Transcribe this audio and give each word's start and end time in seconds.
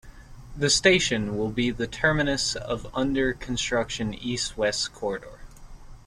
The 0.57 0.71
station 0.71 1.37
will 1.37 1.51
be 1.51 1.69
the 1.69 1.85
terminus 1.85 2.55
of 2.55 2.81
the 2.81 2.89
under-construction 2.95 4.15
East 4.15 4.57
West 4.57 4.93
Corridor. 4.95 5.41